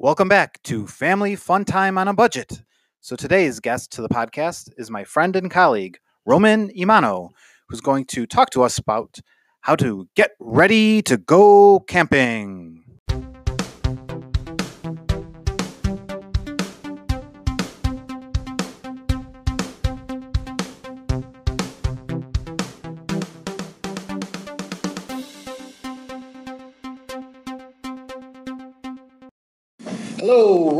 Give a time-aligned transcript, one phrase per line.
[0.00, 2.62] Welcome back to Family Fun Time on a Budget.
[3.00, 7.30] So today's guest to the podcast is my friend and colleague, Roman Imano,
[7.68, 9.20] who's going to talk to us about
[9.60, 12.83] how to get ready to go camping.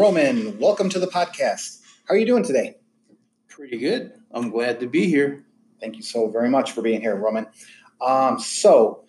[0.05, 0.59] Roman.
[0.59, 1.81] Welcome to the podcast.
[2.07, 2.77] How are you doing today?
[3.49, 4.13] Pretty good.
[4.33, 5.47] I'm glad to be here.
[5.81, 7.47] Thank you so very much for being here, Roman.
[8.03, 9.07] Um, so,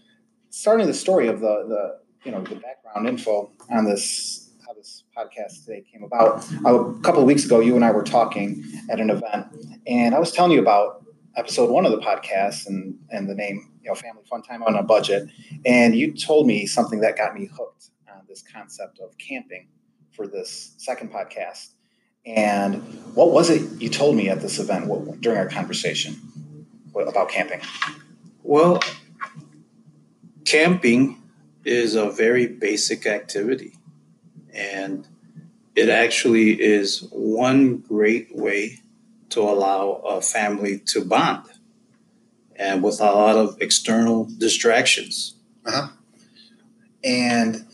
[0.51, 5.03] starting the story of the the you know the background info on this how this
[5.17, 6.49] podcast today came about.
[6.65, 9.47] A couple of weeks ago, you and I were talking at an event,
[9.85, 13.69] and I was telling you about episode one of the podcast and and the name
[13.83, 15.29] you know Family Fun Time on a Budget,
[15.65, 19.67] and you told me something that got me hooked on this concept of camping
[20.15, 21.69] for this second podcast.
[22.25, 22.75] And
[23.13, 26.15] what was it you told me at this event what, during our conversation
[26.95, 27.61] about camping?
[28.43, 28.79] Well,
[30.45, 31.21] camping
[31.63, 33.73] is a very basic activity,
[34.53, 35.07] and
[35.75, 38.79] it actually is one great way
[39.29, 41.45] to allow a family to bond
[42.55, 45.35] and with a lot of external distractions.
[45.65, 45.89] Uh-huh.
[47.03, 47.65] And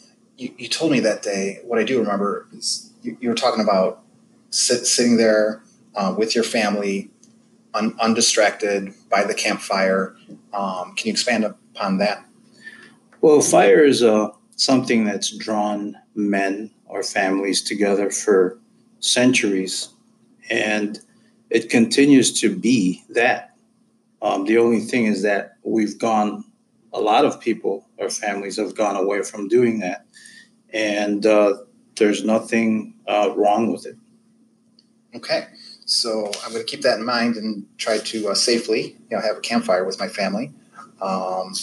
[0.42, 3.64] you, you told me that day, what I do remember is you, you were talking
[3.64, 4.02] about
[4.50, 5.62] sit, sitting there
[5.96, 7.12] uh, with your family,
[7.76, 10.16] un, undistracted by the campfire.
[10.52, 12.26] Um, can you expand upon that?
[13.22, 18.58] Well, fire is uh, something that's drawn men or families together for
[19.00, 19.90] centuries,
[20.50, 21.00] and
[21.52, 23.50] it continues to be that.
[24.24, 26.44] Um, the only thing is that we've gone,
[26.94, 30.06] a lot of people or families have gone away from doing that
[30.74, 31.58] and uh,
[31.96, 33.96] there's nothing uh, wrong with it.
[35.16, 35.48] Okay,
[35.86, 39.22] so I'm going to keep that in mind and try to uh, safely, you know,
[39.22, 40.54] have a campfire with my family
[41.02, 41.54] um,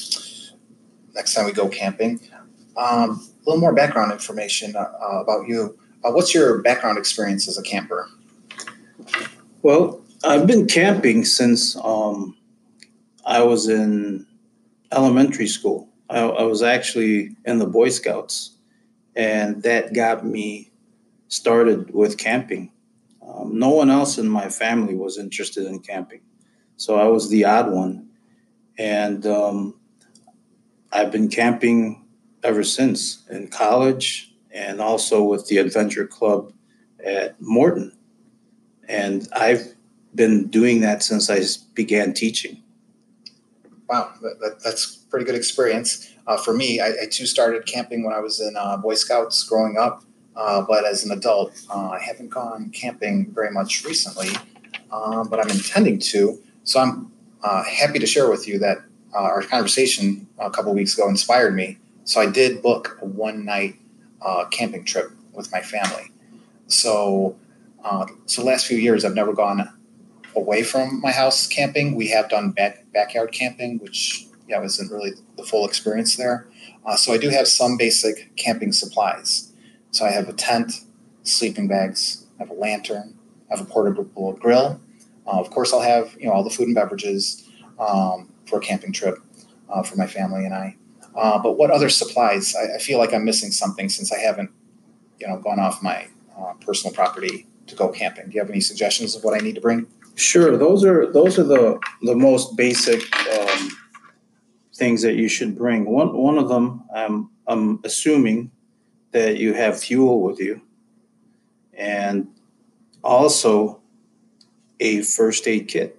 [1.15, 2.21] next time we go camping.
[2.77, 5.79] Um, a little more background information uh, about you.
[6.05, 8.09] Uh, what's your background experience as a camper?
[9.63, 12.37] Well, I've been camping since um,
[13.25, 14.27] I was in
[14.93, 15.89] elementary school.
[16.11, 18.57] I, I was actually in the Boy Scouts
[19.19, 20.71] and that got me
[21.27, 22.71] started with camping.
[23.21, 26.21] Um, no one else in my family was interested in camping,
[26.77, 28.09] so I was the odd one,
[28.79, 29.75] and um,
[30.93, 32.07] I've been camping
[32.43, 36.53] ever since in college and also with the adventure club
[37.05, 37.93] at Morton,
[38.89, 39.75] and I've
[40.15, 41.43] been doing that since I
[41.75, 42.63] began teaching.
[43.89, 46.13] Wow, that, that, that's pretty good experience.
[46.29, 49.43] Uh, for me, I, I, too started camping when I was in uh, Boy Scouts
[49.45, 50.05] growing up,
[50.37, 54.29] uh, but as an adult, uh, I haven't gone camping very much recently,
[54.93, 56.39] um, but I'm intending to.
[56.65, 57.11] So I'm
[57.43, 58.83] uh, happy to share with you that
[59.15, 61.79] uh, our conversation a couple weeks ago inspired me.
[62.05, 63.77] So I did book a one night
[64.51, 66.13] camping trip with my family.
[66.67, 67.37] So,
[68.27, 69.67] so last few years, I've never gone
[70.37, 71.95] away from my house camping.
[71.95, 76.49] We have done back, backyard camping, which yeah, wasn't really the full experience there.
[76.85, 79.53] Uh, so I do have some basic camping supplies.
[79.91, 80.73] So I have a tent,
[81.23, 83.19] sleeping bags, I have a lantern,
[83.51, 84.81] I have a portable grill.
[85.27, 87.49] Uh, of course, I'll have you know all the food and beverages
[87.79, 89.19] um, for a camping trip
[89.69, 90.77] uh, for my family and I.
[91.15, 92.55] Uh, but what other supplies?
[92.55, 94.51] I, I, feel like I'm missing something since I haven't
[95.21, 96.07] you know gone off my
[96.39, 98.27] uh, personal property to go camping.
[98.27, 99.87] Do you have any suggestions of what I need to bring?
[100.15, 103.71] Sure, those are those are the the most basic um,
[104.79, 105.85] things that you should bring.
[105.85, 108.51] One one of them, um, I'm assuming
[109.11, 110.61] that you have fuel with you,
[111.75, 112.29] and
[113.03, 113.81] also
[114.81, 115.99] a first aid kit,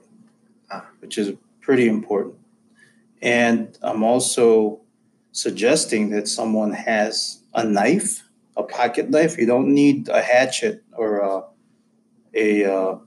[0.71, 2.35] uh, which is pretty important.
[3.21, 4.79] And I'm also
[5.33, 8.23] suggesting that someone has a knife,
[8.55, 9.37] a pocket knife.
[9.37, 11.43] You don't need a hatchet or a,
[12.33, 12.97] a, uh,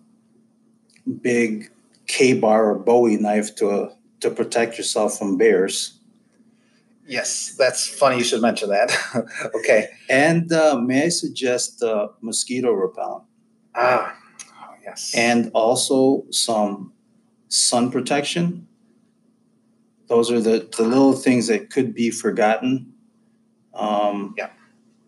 [1.20, 1.70] big
[2.06, 3.92] KA-BAR or Bowie knife to
[4.22, 5.98] to protect yourself from bears.
[7.06, 8.92] Yes, that's funny you should mention that.
[9.54, 9.88] okay.
[10.08, 13.24] And uh, may I suggest uh, mosquito repellent?
[13.74, 14.16] Ah,
[14.60, 15.12] oh, yes.
[15.14, 16.92] And also some
[17.48, 18.66] sun protection.
[20.06, 22.92] Those are the, the little things that could be forgotten.
[23.74, 24.50] Um, yeah.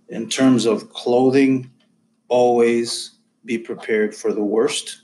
[0.08, 1.70] In terms of clothing,
[2.28, 3.12] always
[3.44, 5.02] be prepared for the worst.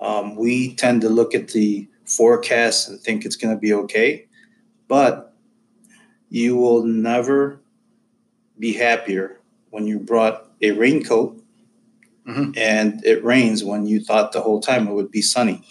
[0.00, 4.26] Um, we tend to look at the forecast and think it's going to be okay.
[4.88, 5.34] But
[6.28, 7.60] you will never
[8.58, 11.38] be happier when you brought a raincoat
[12.26, 12.56] Mhm.
[12.56, 15.62] and it rains when you thought the whole time it would be sunny.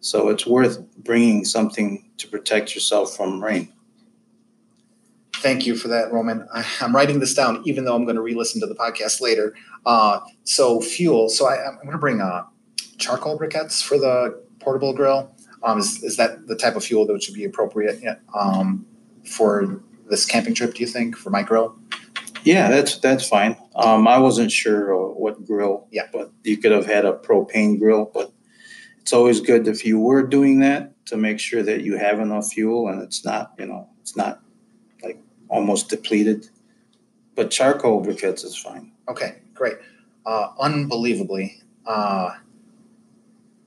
[0.00, 3.72] So it's worth bringing something to protect yourself from rain.
[5.36, 6.46] Thank you for that, Roman.
[6.52, 9.54] I, I'm writing this down, even though I'm going to re-listen to the podcast later.
[9.86, 11.30] Uh, so fuel.
[11.30, 12.42] So I, I'm going to bring uh,
[12.98, 15.34] charcoal briquettes for the portable grill.
[15.62, 18.00] Um, is, is that the type of fuel that would be appropriate
[18.38, 18.86] um,
[19.24, 20.74] for this camping trip?
[20.74, 21.76] Do you think for my grill?
[22.44, 23.56] Yeah, that's that's fine.
[23.74, 25.86] Um, I wasn't sure uh, what grill.
[25.90, 26.06] Yeah.
[26.12, 28.32] But you could have had a propane grill, but
[29.00, 32.52] it's always good if you were doing that to make sure that you have enough
[32.52, 34.40] fuel and it's not, you know, it's not
[35.02, 36.48] like almost depleted.
[37.34, 38.92] But charcoal briquettes is fine.
[39.08, 39.76] Okay, great.
[40.26, 42.30] Uh, unbelievably, uh,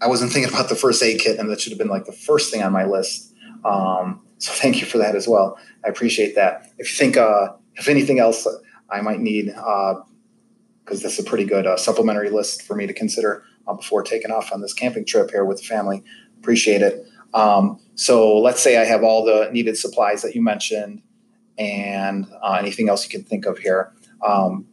[0.04, 2.12] I wasn't thinking about the first aid kit, and that should have been like the
[2.12, 3.34] first thing on my list.
[3.64, 5.58] Um, so thank you for that as well.
[5.86, 6.72] I appreciate that.
[6.78, 8.46] If you think, uh, if anything else,
[8.90, 12.94] I might need, because this is a pretty good uh, supplementary list for me to
[12.94, 16.04] consider uh, before taking off on this camping trip here with the family.
[16.38, 17.08] Appreciate it.
[17.34, 21.02] Um, so let's say I have all the needed supplies that you mentioned,
[21.58, 23.94] and uh, anything else you can think of here.
[24.22, 24.68] Um,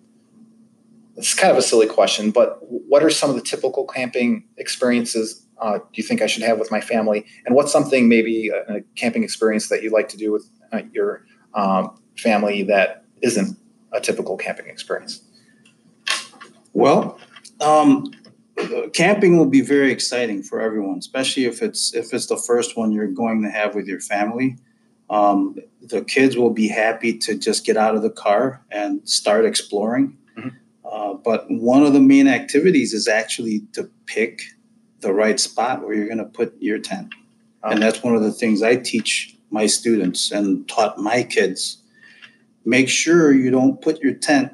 [1.20, 5.46] it's kind of a silly question, but what are some of the typical camping experiences
[5.60, 7.26] uh, do you think I should have with my family?
[7.44, 10.82] And what's something maybe a, a camping experience that you'd like to do with uh,
[10.92, 13.58] your um, family that isn't
[13.92, 15.22] a typical camping experience?
[16.72, 17.18] Well,
[17.60, 18.10] um,
[18.94, 22.92] camping will be very exciting for everyone, especially if it's if it's the first one
[22.92, 24.56] you're going to have with your family.
[25.10, 29.44] Um, the kids will be happy to just get out of the car and start
[29.44, 30.16] exploring.
[30.90, 34.42] Uh, but one of the main activities is actually to pick
[35.00, 37.14] the right spot where you're going to put your tent.
[37.62, 41.78] And that's one of the things I teach my students and taught my kids.
[42.64, 44.52] Make sure you don't put your tent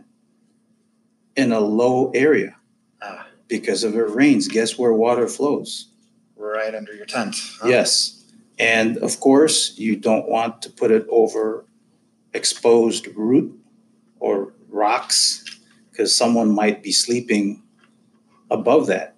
[1.37, 2.57] in a low area
[3.03, 3.27] Ah.
[3.49, 5.89] because if it rains, guess where water flows?
[6.39, 7.35] right under your tent.
[7.61, 7.69] huh?
[7.69, 8.23] Yes.
[8.59, 11.65] And of course, you don't want to put it over
[12.33, 13.59] exposed root
[14.21, 15.45] or rocks
[15.97, 17.63] because someone might be sleeping
[18.51, 19.17] above that,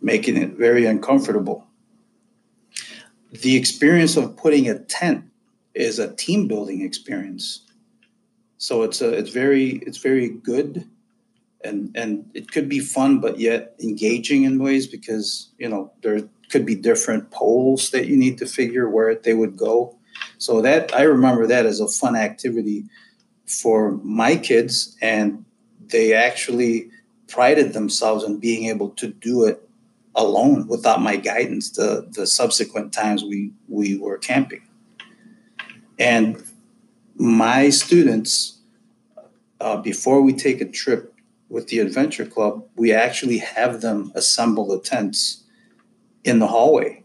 [0.00, 1.66] making it very uncomfortable.
[3.30, 5.24] The experience of putting a tent
[5.74, 7.66] is a team building experience.
[8.58, 10.88] So it's a, it's very it's very good
[11.64, 16.20] and and it could be fun but yet engaging in ways because you know there
[16.50, 19.96] could be different poles that you need to figure where they would go
[20.38, 22.84] so that i remember that as a fun activity
[23.46, 25.44] for my kids and
[25.92, 26.90] they actually
[27.28, 29.68] prided themselves in being able to do it
[30.14, 34.62] alone without my guidance the the subsequent times we we were camping.
[35.98, 36.42] And
[37.14, 38.58] my students
[39.60, 41.14] uh, before we take a trip
[41.48, 45.44] with the adventure club we actually have them assemble the tents
[46.24, 47.02] in the hallway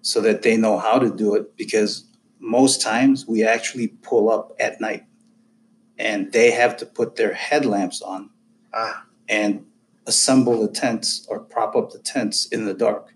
[0.00, 2.04] so that they know how to do it because
[2.40, 5.04] most times we actually pull up at night
[5.98, 8.30] and they have to put their headlamps on
[8.72, 9.64] Ah, and
[10.06, 13.14] assemble the tents or prop up the tents in the dark.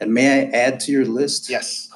[0.00, 1.48] And may I add to your list?
[1.50, 1.90] yes.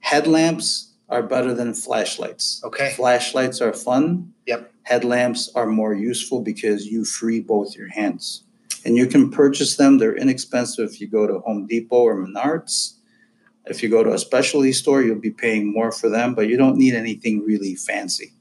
[0.00, 2.60] Headlamps are better than flashlights.
[2.64, 2.92] Okay.
[2.96, 4.32] Flashlights are fun.
[4.46, 4.72] Yep.
[4.84, 8.42] Headlamps are more useful because you free both your hands.
[8.84, 9.98] And you can purchase them.
[9.98, 12.94] They're inexpensive if you go to Home Depot or Menards.
[13.66, 16.56] If you go to a specialty store, you'll be paying more for them, but you
[16.56, 18.32] don't need anything really fancy.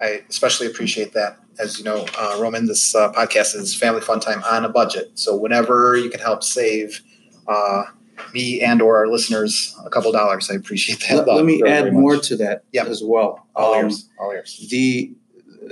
[0.00, 1.38] I especially appreciate that.
[1.58, 5.12] As you know, uh, Roman, this uh, podcast is family fun time on a budget.
[5.14, 7.00] So whenever you can help save
[7.48, 7.84] uh,
[8.34, 11.26] me and or our listeners a couple dollars, I appreciate that.
[11.26, 12.86] Let, let me very, add very more to that Yep.
[12.88, 13.46] as well.
[13.54, 14.08] All Um, ears.
[14.20, 14.66] All ears.
[14.70, 15.14] the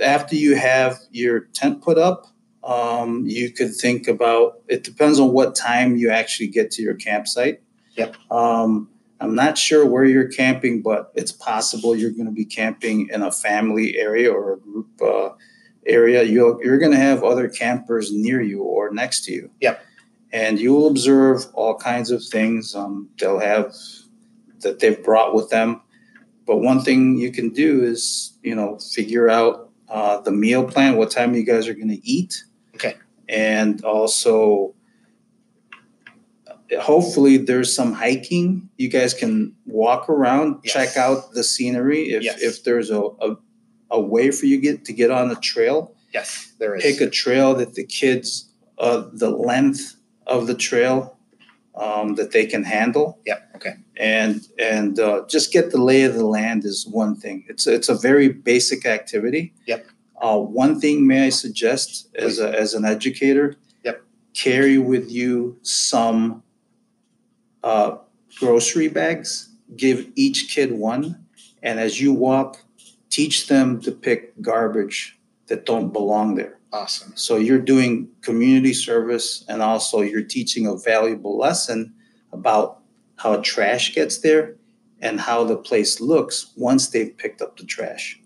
[0.03, 2.27] after you have your tent put up
[2.65, 6.95] um, you could think about it depends on what time you actually get to your
[6.95, 7.61] campsite
[7.95, 8.15] Yep.
[8.29, 13.09] um, i'm not sure where you're camping but it's possible you're going to be camping
[13.09, 15.29] in a family area or a group uh,
[15.85, 19.83] area you're, you're going to have other campers near you or next to you Yep.
[20.31, 23.73] and you will observe all kinds of things um, they'll have
[24.61, 25.81] that they've brought with them
[26.45, 30.95] but one thing you can do is, you know, figure out uh, the meal plan,
[30.95, 32.43] what time you guys are going to eat.
[32.75, 32.95] Okay.
[33.27, 34.74] And also,
[36.79, 38.69] hopefully, there's some hiking.
[38.77, 40.73] You guys can walk around, Yes.
[40.73, 42.09] check out the scenery.
[42.11, 42.41] If, Yes.
[42.41, 43.37] if there's a, a,
[43.91, 46.83] a way for you get to get on the trail, Yes, there is.
[46.83, 49.95] pick a trail that the kids, uh, the length
[50.25, 51.17] of the trail
[51.75, 53.51] um, that they can handle Yep.
[53.57, 53.73] Okay.
[53.97, 57.43] and and uh, just get the lay of the land is one thing.
[57.49, 59.53] It's it's a very basic activity.
[59.67, 59.85] Yep.
[60.21, 63.55] Uh, one thing may I suggest as a, as an educator?
[63.83, 64.01] Yep.
[64.33, 66.41] Carry with you some
[67.65, 67.97] uh,
[68.39, 69.49] grocery bags.
[69.75, 71.25] Give each kid one,
[71.63, 72.63] and as you walk,
[73.09, 76.59] teach them to pick garbage that don't belong there.
[76.71, 77.13] Awesome.
[77.15, 81.95] So you're doing community service, and also you're teaching a valuable lesson
[82.31, 82.81] about
[83.17, 84.55] how trash gets there
[85.01, 88.19] and how the place looks once they've picked up the trash.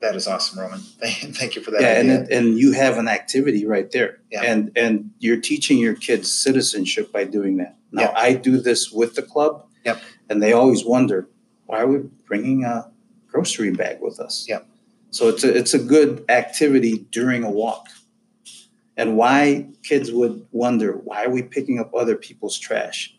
[0.00, 0.80] That is awesome, Roman.
[1.00, 1.80] Thank, you for that.
[1.80, 2.22] Yeah, and idea.
[2.24, 4.42] it, and you have an activity right there, Yeah.
[4.42, 7.76] and and you're teaching your kids citizenship by doing that.
[7.94, 8.12] Now Yeah.
[8.16, 10.00] I do this with the club, Yep.
[10.28, 11.28] and they always wonder
[11.66, 12.90] why are we bringing a
[13.28, 14.46] grocery bag with us.
[14.48, 14.66] Yep.
[15.10, 17.86] So it's a it's a good activity during a walk,
[18.96, 23.16] and why kids would wonder why are we picking up other people's trash?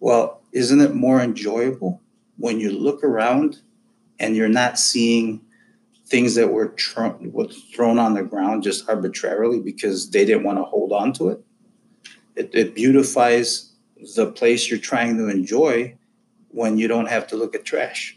[0.00, 2.00] Well, isn't it more enjoyable
[2.36, 3.58] when you look around
[4.20, 5.40] and you're not seeing
[6.06, 10.58] things that were tro- was thrown on the ground just arbitrarily because they didn't want
[10.58, 11.44] to hold on to it.
[12.36, 13.67] It, it beautifies
[14.16, 15.96] the place you're trying to enjoy
[16.50, 18.16] when you don't have to look at trash.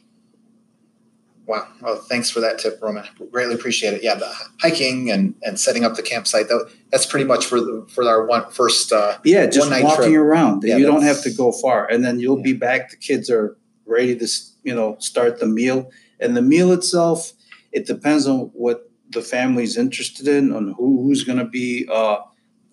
[1.47, 1.67] Wow.
[1.81, 3.05] Well, thanks for that tip, Roman.
[3.31, 4.03] Greatly appreciate it.
[4.03, 7.85] Yeah, the hiking and, and setting up the campsite, that, that's pretty much for the,
[7.89, 8.91] for our one first.
[8.93, 10.21] Uh, Yeah, just One night walking trip.
[10.21, 10.63] around.
[10.63, 12.91] Yeah, you don't have to go far, and then you'll be back.
[12.91, 14.27] The kids are ready to,
[14.63, 15.89] you know, start the meal.
[16.19, 17.33] And the meal itself,
[17.71, 22.19] it depends on what the family's interested in, on who, who's going to be, uh,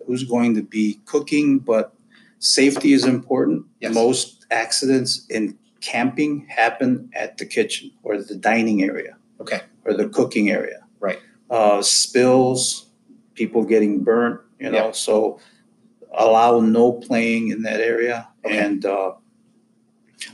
[0.07, 1.59] who's going to be cooking.
[1.59, 1.95] But
[2.39, 3.67] safety is important.
[3.81, 3.95] Yes.
[3.95, 9.63] Most accidents in camping happen at the kitchen or the dining area okay.
[9.85, 10.85] or the cooking area.
[11.01, 11.19] Right.
[11.51, 12.91] Uh, spills,
[13.35, 14.93] people getting burnt, you know, Yeah.
[14.93, 15.39] so
[16.13, 18.29] allow no playing in that area.
[18.45, 18.59] Okay.
[18.59, 19.13] And uh,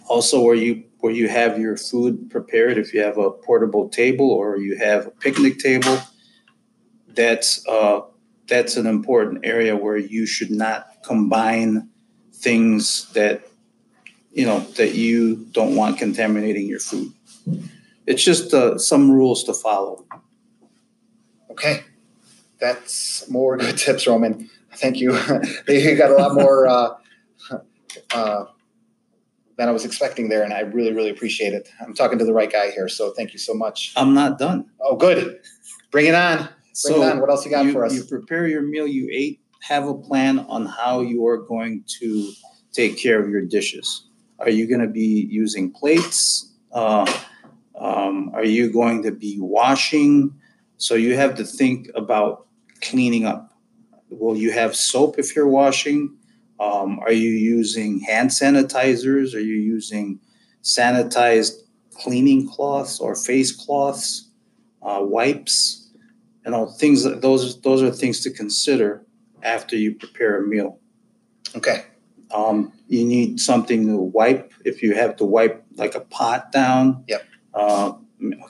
[0.08, 4.30] also where you where you have your food prepared, if you have a portable table
[4.30, 5.98] or you have a picnic table,
[7.08, 8.00] that's uh,
[8.48, 11.90] that's an important area where you should not combine
[12.44, 13.48] things that
[14.32, 17.12] you know that you don't want contaminating your food.
[18.06, 20.04] It's just uh, some rules to follow.
[21.50, 21.84] Okay.
[22.60, 24.50] That's more good tips, Roman.
[24.76, 25.12] Thank you.
[25.68, 26.90] you got a lot more uh,
[28.14, 28.44] uh,
[29.56, 31.68] than I was expecting there, and I really, really appreciate it.
[31.80, 33.92] I'm talking to the right guy here, so thank you so much.
[33.96, 34.66] I'm not done.
[34.80, 35.40] Oh, good.
[35.90, 36.38] Bring it on.
[36.38, 37.20] Bring So it on.
[37.20, 37.94] What else you got you, for us?
[37.94, 39.40] you prepare your meal you ate.
[39.68, 42.32] Have a plan on how you are going to
[42.74, 44.06] take care of your dishes.
[44.38, 46.52] Are you going to be using plates?
[46.70, 47.10] Uh,
[47.74, 50.34] um, are you going to be washing?
[50.76, 52.46] So you have to think about
[52.82, 53.54] cleaning up.
[54.10, 56.14] Will you have soap if you're washing?
[56.60, 59.34] Um, are you using hand sanitizers?
[59.34, 60.20] Are you using
[60.62, 61.54] sanitized
[61.94, 64.28] cleaning cloths or face cloths,
[64.82, 65.88] uh, wipes?
[66.44, 69.03] You know, things those those are things to consider
[69.44, 70.78] after you prepare a meal.
[71.54, 71.84] Okay.
[72.32, 77.04] Um, you need something to wipe if you have to wipe like a pot down.
[77.06, 77.22] Yep.
[77.52, 77.92] Uh,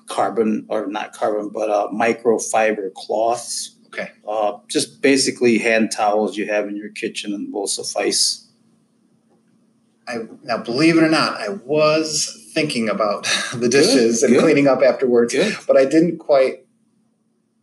[0.07, 3.77] carbon or not carbon, but uh, microfiber cloths.
[3.87, 4.11] Okay.
[4.27, 8.49] Uh, just basically hand towels you have in your kitchen and will suffice.
[10.07, 13.25] I now believe it or not, I was thinking about
[13.55, 14.43] the dishes and good.
[14.43, 15.57] cleaning up afterwards, Good.
[15.67, 16.64] but I didn't quite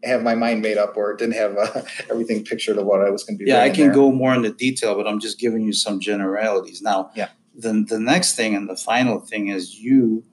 [0.04, 3.24] have my mind made up or didn't have uh, everything pictured of what I was
[3.24, 3.50] going to be.
[3.50, 3.94] Yeah, I can there.
[3.94, 6.82] go more into detail, but I'm just giving you some generalities.
[6.82, 7.30] Now, Yeah.
[7.56, 10.24] the the next thing and the final thing is you.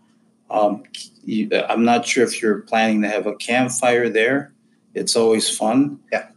[0.50, 0.84] Um,
[1.24, 4.54] you I'm not sure if you're planning to have a campfire there.
[4.94, 6.00] It's always fun.
[6.10, 6.28] Yeah.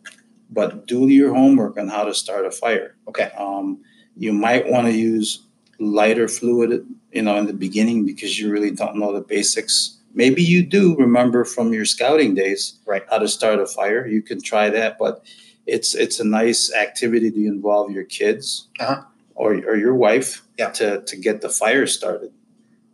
[0.49, 2.95] But do your homework on how to start a fire.
[3.07, 3.31] Okay.
[3.37, 3.79] Um,
[4.17, 5.43] you might want to use
[5.79, 9.97] lighter fluid, you know, in the beginning because you really don't know the basics.
[10.13, 13.03] Maybe you do remember from your scouting days Right.
[13.09, 14.05] how to start a fire.
[14.07, 15.23] You can try that, but
[15.67, 19.01] it's it's a nice activity to involve your kids Uh-huh.
[19.35, 20.71] or or your wife Yeah.
[20.71, 22.31] to to get the fire started,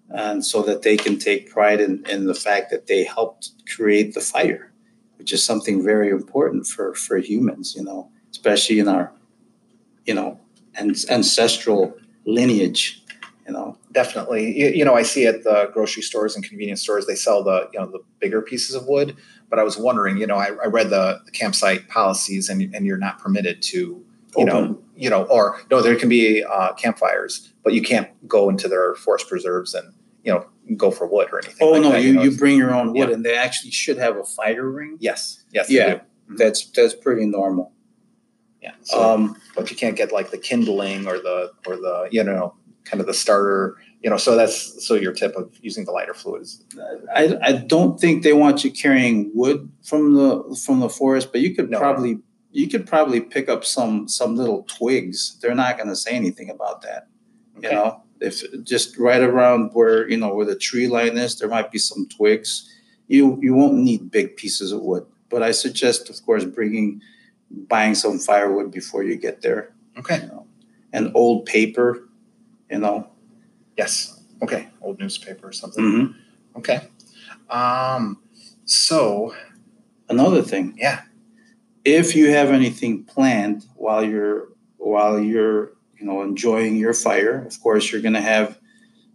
[0.09, 4.13] and so that they can take pride in in the fact that they helped create
[4.13, 4.71] the fire,
[5.17, 7.73] which is something very important for for humans.
[7.77, 9.11] You know, especially in our
[10.05, 10.39] you know
[10.75, 11.95] an- ancestral
[12.25, 13.01] lineage.
[13.47, 14.55] You know, Definitely.
[14.59, 17.69] You, you know, I see at the grocery stores and convenience stores they sell the
[17.73, 19.15] you know the bigger pieces of wood.
[19.49, 22.85] But I was wondering, you know, I, I read the, the campsite policies, and and
[22.85, 24.03] you're not permitted to,
[24.37, 28.49] you know, you know, or no, there can be uh, campfires, but you can't go
[28.49, 29.93] into their forest preserves and
[30.25, 31.55] you know go for wood or anything.
[31.61, 33.15] Oh like no, that, you, know, you bring your own wood, Yeah.
[33.15, 34.97] and they actually should have a fire ring.
[34.99, 36.35] yes, yes, Yeah, do.
[36.35, 37.71] that's that's pretty normal.
[38.61, 38.73] yeah.
[38.83, 42.55] So, Um, but you can't get like the kindling or the or the you know
[42.89, 46.13] kind of the starter you know, so that's so your tip of using the lighter
[46.13, 46.63] fluids.
[47.13, 51.41] I, I don't think they want you carrying wood from the from the forest, but
[51.41, 51.79] you could No.
[51.79, 52.19] probably
[52.51, 55.37] you could probably pick up some some little twigs.
[55.41, 57.07] They're not going to say anything about that.
[57.61, 61.49] You know, if just right around where you know where the tree line is, there
[61.49, 62.71] might be some twigs.
[63.07, 67.01] You you won't need big pieces of wood, but I suggest, of course, bringing
[67.67, 69.73] buying some firewood before you get there.
[69.97, 70.19] Okay.
[70.21, 70.45] You know,
[70.93, 72.06] and old paper.
[72.69, 73.07] You know.
[73.77, 74.21] Yes.
[74.41, 74.67] Okay.
[74.81, 75.83] Old newspaper or something.
[75.83, 76.15] Mhm.
[76.57, 76.81] Okay.
[77.49, 78.19] Um.
[78.65, 79.33] So
[80.09, 80.73] Another thing.
[80.77, 81.01] Yeah.
[81.83, 84.47] If you have anything planned while you're
[84.77, 88.57] while you're you know enjoying your fire, of course you're going to have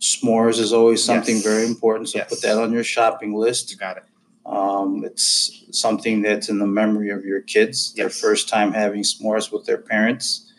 [0.00, 1.44] s'mores is always something Yes.
[1.44, 2.10] very important.
[2.10, 2.28] So Yes.
[2.28, 3.70] put that on your shopping list.
[3.70, 4.02] you got it.
[4.44, 7.94] Um, it's something that's in the memory of your kids.
[7.94, 10.52] Their first time having s'mores with their parents.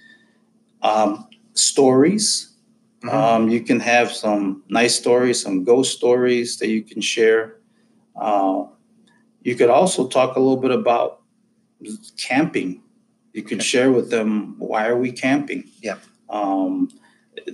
[0.81, 2.52] Um, stories.
[3.03, 3.13] Mhm.
[3.13, 7.57] Um, you can have some nice stories, some ghost stories that you can share.
[8.15, 8.65] Uh,
[9.43, 11.21] you could also talk a little bit about
[12.17, 12.81] camping.
[13.33, 15.69] You could share with them why are we camping?
[15.81, 15.97] Yeah.
[16.29, 16.89] Um,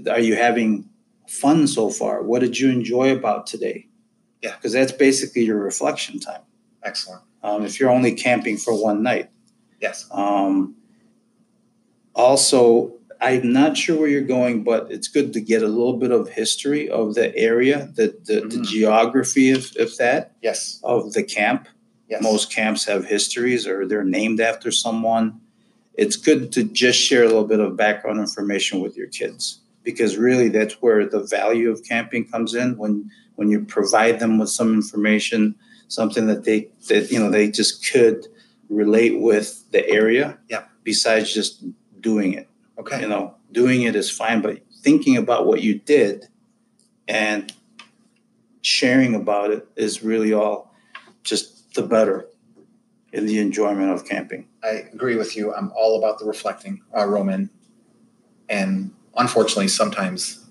[0.09, 0.89] are you having
[1.27, 2.23] fun so far?
[2.23, 3.87] What did you enjoy about today?
[4.41, 4.55] Yeah.
[4.55, 6.41] Because that's basically your reflection time.
[6.83, 7.23] Excellent.
[7.43, 9.29] Um, if you're only camping for one night.
[9.81, 10.07] Yes.
[10.11, 10.75] Um,
[12.15, 16.11] also, I'm not sure where you're going, but it's good to get a little bit
[16.11, 18.65] of history of the area, the the, the Mhm.
[18.65, 20.79] geography of, of that, Yes.
[20.83, 21.67] of the camp.
[22.09, 22.23] Yes.
[22.23, 25.39] Most camps have histories or they're named after someone.
[25.95, 30.17] It's good to just share a little bit of background information with your kids because
[30.17, 34.49] really that's where the value of camping comes in when when you provide them with
[34.49, 35.55] some information,
[35.87, 38.27] something that they that you know they just could
[38.69, 40.37] relate with the area.
[40.49, 40.63] Yeah.
[40.83, 41.63] Besides just
[42.01, 42.47] doing it.
[42.79, 43.01] Okay.
[43.01, 46.27] You know, doing it is fine, but thinking about what you did
[47.07, 47.51] and
[48.61, 50.73] sharing about it is really all
[51.23, 52.27] just the better
[53.11, 54.47] in the enjoyment of camping.
[54.63, 55.53] I agree with you.
[55.53, 57.49] I'm all about the reflecting, uh, Roman.
[58.47, 60.48] And unfortunately, sometimes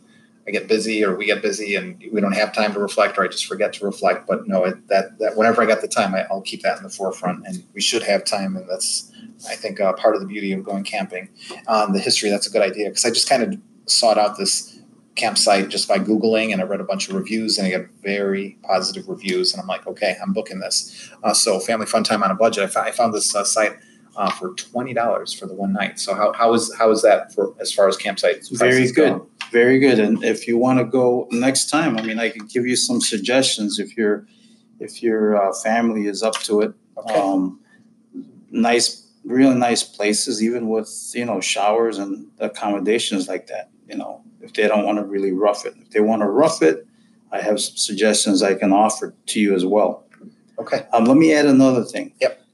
[0.49, 3.25] I get busy or we get busy and we don't have time to reflect or
[3.25, 4.27] I just forget to reflect.
[4.27, 6.83] But no, it, that, that whenever I got the time, I, I'll keep that in
[6.83, 8.57] the forefront and we should have time.
[8.57, 9.13] And that's,
[9.47, 11.29] I think, uh, part of the beauty of going camping.
[11.67, 14.81] Um, the history, that's a good idea because I just kind of sought out this
[15.17, 18.57] campsite just by Googling and I read a bunch of reviews and I got very
[18.63, 19.53] positive reviews.
[19.53, 21.11] And I'm like, okay, I'm booking this.
[21.23, 22.75] Uh, so family fun time on a budget.
[22.75, 23.77] I, found this uh, site
[24.17, 26.01] uh, for twenty dollars for the one night.
[26.01, 28.49] So how, how is how is that for as far as campsite?
[28.51, 29.19] Very good.
[29.19, 29.29] go?
[29.51, 29.99] Very good.
[29.99, 33.01] And if you want to go next time, I mean, I could give you some
[33.01, 34.27] suggestions if your
[34.81, 36.73] if your uh, family is up to it.
[36.97, 37.15] Okay.
[37.15, 37.61] Um,
[38.51, 43.71] nice, really nice places, even with you know showers and accommodations like that.
[43.89, 46.63] You know, if they don't want to really rough it, if they want to rough
[46.63, 46.87] it,
[47.33, 50.05] I have some suggestions I can offer to you as well.
[50.59, 50.87] Okay.
[50.93, 52.13] Um, let me add another thing.
[52.21, 52.45] Yep.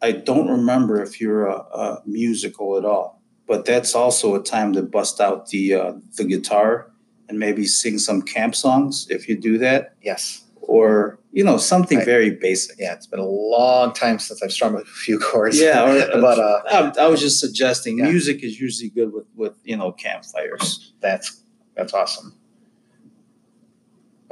[0.00, 3.17] I don't remember if you're a, a musical at all,
[3.48, 6.90] but that's also a time to bust out the uh, the guitar
[7.28, 10.44] and maybe sing some camp songs if you do that, Yes.
[10.62, 12.78] or you know something very basic.
[12.78, 12.94] Yeah.
[12.94, 15.60] It's been a long time since I've strummed a few chords.
[15.60, 16.62] Yeah, or- but uh,
[16.98, 18.10] I, I was just suggesting Yeah.
[18.10, 20.92] music is usually good with with you know campfires.
[21.00, 21.42] that's
[21.76, 22.34] that's awesome.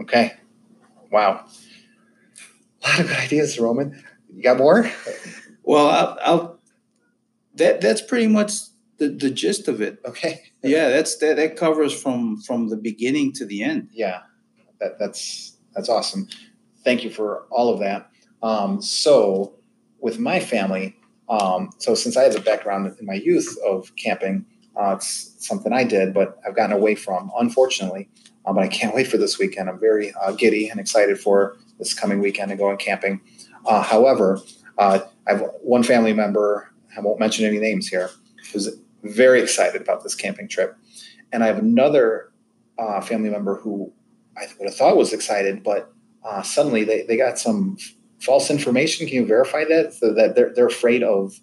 [0.01, 0.33] Okay.
[1.11, 1.47] Wow.
[2.85, 4.03] A lot of good ideas, Roman.
[4.35, 4.91] You got more?
[5.63, 6.61] Well, I'll, I'll
[7.55, 8.53] that that's pretty much
[8.99, 10.01] the, the gist of it.
[10.05, 10.43] Okay.
[10.63, 13.89] Yeah, that's that that covers from from the beginning to the end.
[13.93, 14.23] Yeah,
[14.81, 16.27] that, that's that's awesome.
[16.83, 18.11] Thank you for all of that.
[18.43, 19.55] Um, so,
[20.01, 20.97] with my family,
[21.29, 24.45] um, so since I have a background in my youth of camping,
[24.77, 28.09] uh, it's something I did, but I've gotten away from, unfortunately.
[28.45, 29.69] Uh, but I can't wait for this weekend.
[29.69, 33.21] I'm very uh, giddy and excited for this coming weekend and going camping.
[33.65, 34.41] Uh, however,
[34.79, 36.73] uh, I have one family member.
[36.97, 38.11] I won't mention any names here.
[38.53, 38.69] Who's
[39.09, 40.77] very excited about this camping trip,
[41.33, 42.33] and I have another
[42.79, 43.93] uh, family member who
[44.37, 45.93] I would have thought was excited, but
[46.25, 47.79] uh, suddenly they, they got some
[48.21, 49.07] false information.
[49.07, 49.95] Can you verify that?
[49.95, 51.41] So that they're, they're afraid of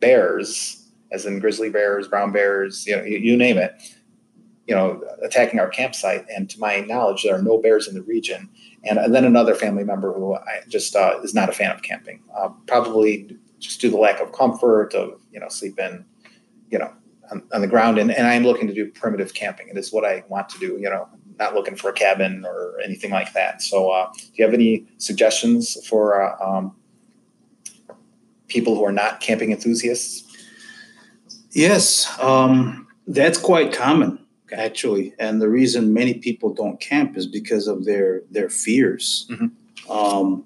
[0.00, 3.74] bears, as in grizzly bears, brown bears, you know, you, you name it,
[4.66, 6.24] you know, attacking our campsite.
[6.34, 8.48] And to my knowledge, there are no bears in the region.
[8.84, 11.82] And, and then another family member who I just uh, is not a fan of
[11.82, 16.04] camping, uh, probably just due to the lack of comfort of, you know, sleeping,
[16.70, 16.92] you know,
[17.32, 17.98] on, on the ground.
[17.98, 19.68] And, and I'm looking to do primitive camping.
[19.68, 22.78] It is what I want to do, you know, not looking for a cabin or
[22.84, 23.62] anything like that.
[23.62, 26.76] So, uh, do you have any suggestions for uh, um,
[28.48, 30.24] people who are not camping enthusiasts?
[31.52, 34.18] Yes, um, that's quite common.
[34.52, 39.26] Actually, and the reason many people don't camp is because of their their fears.
[39.30, 39.50] Mhm.
[39.88, 40.44] Um,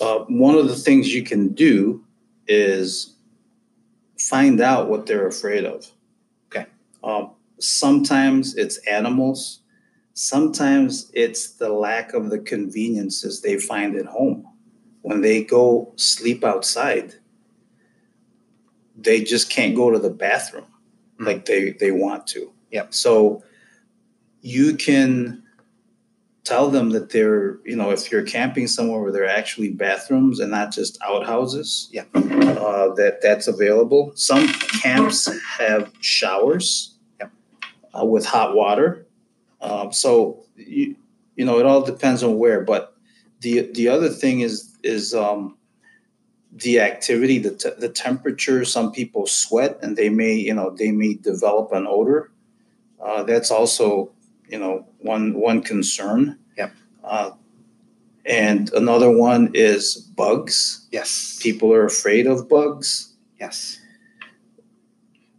[0.00, 2.02] uh, one of the things you can do
[2.48, 3.14] is
[4.32, 5.86] find out what they're afraid of.
[6.46, 6.64] Okay.
[7.04, 9.60] Um, sometimes it's animals.
[10.14, 14.46] Sometimes it's the lack of the conveniences they find at home.
[15.02, 17.14] When they go sleep outside,
[18.96, 20.64] they just can't go to the bathroom
[21.18, 21.26] Mhm.
[21.26, 22.52] like they, they want to.
[22.70, 22.94] Yep.
[22.94, 23.42] So
[24.40, 25.41] you can
[26.44, 30.40] tell them that they're, you know, if you're camping somewhere where there are actually bathrooms
[30.40, 32.04] and not just outhouses, Yeah.
[32.14, 34.12] uh, that that's available.
[34.16, 35.28] Some camps
[35.58, 37.30] have showers Yep.
[38.00, 39.06] uh, with hot water.
[39.60, 40.96] Um, so you,
[41.36, 42.60] you know, it all depends on where.
[42.62, 42.94] But
[43.40, 45.56] the the other thing is is um,
[46.52, 48.64] the activity, the te- the temperature.
[48.64, 52.30] Some people sweat, and they may you know they may develop an odor.
[53.00, 54.10] Uh, that's also
[54.52, 56.38] you know one one concern.
[56.58, 56.72] Yep.
[57.02, 57.30] Uh,
[58.26, 60.86] and another one is bugs.
[60.92, 61.38] Yes.
[61.42, 63.14] People are afraid of bugs.
[63.40, 63.80] Yes.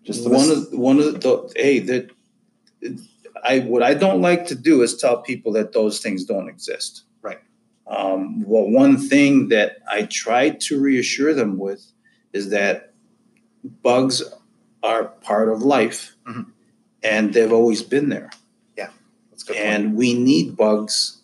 [0.04, 2.10] Just the one mis- of one of the hey that
[3.44, 7.04] I what I don't like to do is tell people that those things don't exist.
[7.22, 7.40] Right.
[7.88, 11.86] Um, well, one thing that I try to reassure them with
[12.34, 12.94] is that
[13.82, 14.24] bugs
[14.82, 16.48] are part of life, Mhm.
[17.04, 18.32] and they've always been there.
[19.48, 19.84] That's a good point.
[19.86, 21.22] and we need bugs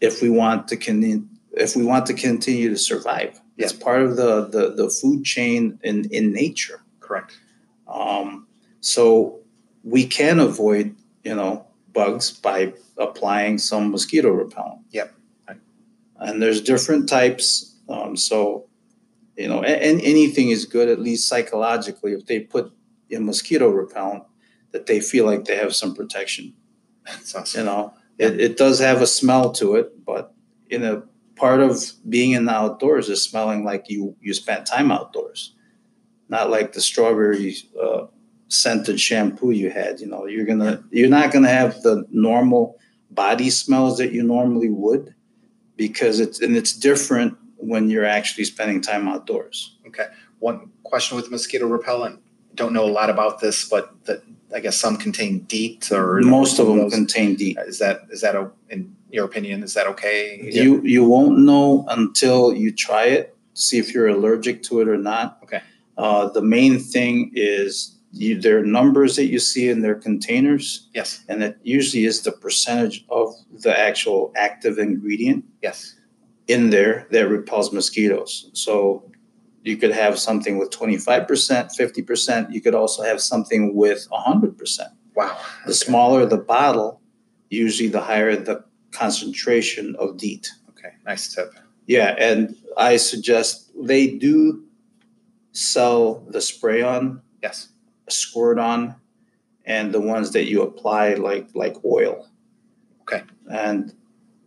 [0.00, 3.40] if we want to con- if we want to continue to survive.
[3.56, 6.82] It's part of the, the the food chain in in nature.
[7.00, 7.38] Correct.
[7.86, 8.46] Um,
[8.80, 9.40] so
[9.84, 14.80] we can avoid you know bugs by applying some mosquito repellent.
[14.90, 15.14] Yep.
[16.16, 17.76] And there's different types.
[17.88, 18.66] Um, so
[19.36, 22.72] you know, and anything is good at least psychologically if they put
[23.10, 24.24] in mosquito repellent
[24.72, 26.54] that they feel like they have some protection
[27.04, 27.60] That's awesome.
[27.60, 30.32] you know it, it does have a smell to it but
[30.70, 31.02] in a
[31.36, 35.54] part of being in the outdoors is smelling like you you spent time outdoors
[36.28, 38.06] not like the strawberry uh,
[38.48, 42.78] scented shampoo you had you know you're gonna you're not gonna have the normal
[43.10, 45.14] body smells that you normally would
[45.76, 50.06] because it's and it's different when you're actually spending time outdoors Okay.
[50.40, 52.20] One question with mosquito repellent.
[52.54, 54.22] Don't know a lot about this, but that
[54.54, 58.20] I guess some contain DEET or most of them those- contain DEET Is that is
[58.20, 59.62] that a, in your opinion?
[59.62, 60.48] Is that okay?
[60.52, 64.96] You you won't know until you try it, see if you're allergic to it or
[64.96, 65.38] not.
[65.44, 65.60] Okay.
[65.98, 70.88] Uh, the main thing is you, there are numbers that you see in their containers,
[70.94, 71.24] Yes.
[71.28, 75.96] and it usually is the percentage of the actual active ingredient Yes.
[76.46, 78.50] in there that repels mosquitoes.
[78.52, 79.02] So
[79.64, 82.52] you could have something with 25%, 50%.
[82.52, 84.80] You could also have something with 100%.
[85.16, 85.38] Wow.
[85.66, 87.00] The smaller the bottle,
[87.48, 90.50] usually the higher the concentration of DEET.
[90.70, 90.90] Okay.
[91.06, 91.54] Nice tip.
[91.86, 94.64] Yeah, and I suggest they do
[95.52, 97.68] sell the spray on, Yes.
[98.08, 98.94] squirt on,
[99.64, 102.28] and the ones that you apply like like oil.
[103.02, 103.22] Okay.
[103.50, 103.94] And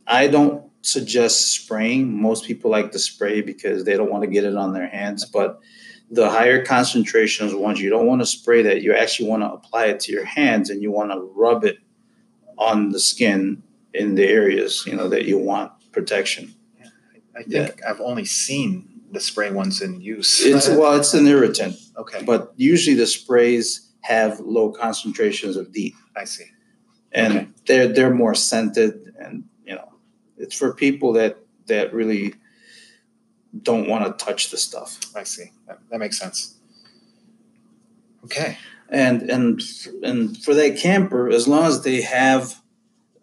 [0.06, 2.20] I don't suggest spraying.
[2.22, 5.26] Most people like to spray because they don't want to get it on their hands,
[5.26, 5.60] but
[6.10, 9.86] the higher concentrations ones you don't want to spray that you actually want to apply
[9.88, 11.78] it to your hands and you want to rub it
[12.58, 13.62] on the skin
[13.94, 16.54] in the areas you know that you want protection
[17.38, 20.44] I think I've only seen the spray ones in use.
[20.44, 22.24] It's well, it's an irritant, okay.
[22.24, 26.46] but usually the sprays have low concentrations of DEET, I see.
[27.12, 27.48] and Okay.
[27.68, 29.44] they're they're more scented, and
[30.38, 32.36] it's for people that that really
[33.64, 35.00] don't want to touch the stuff.
[35.16, 35.52] I see.
[35.68, 36.56] That, that makes sense.
[38.24, 38.58] Okay.
[38.90, 39.62] And and
[40.04, 42.62] and for that camper, as long as they have,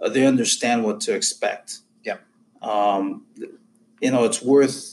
[0.00, 1.78] uh, they understand what to expect.
[2.02, 2.18] Yeah.
[2.60, 3.24] Um,
[4.00, 4.92] you know, it's worth.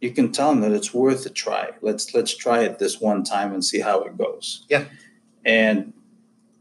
[0.00, 1.70] You can tell them that it's worth a try.
[1.80, 4.66] Let's let's try it this one time and see how it goes.
[4.68, 4.84] Yeah.
[5.46, 5.94] And